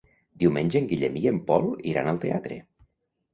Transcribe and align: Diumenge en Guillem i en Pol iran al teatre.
Diumenge 0.43 0.79
en 0.79 0.87
Guillem 0.91 1.19
i 1.19 1.25
en 1.33 1.37
Pol 1.51 1.69
iran 1.93 2.11
al 2.13 2.19
teatre. 2.25 2.59